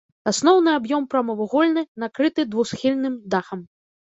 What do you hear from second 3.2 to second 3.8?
дахам.